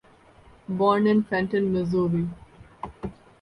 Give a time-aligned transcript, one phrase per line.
[0.67, 2.27] Born in Fenton, Missouri.